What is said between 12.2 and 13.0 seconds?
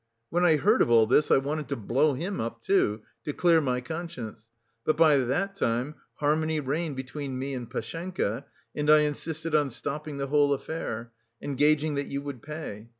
would pay.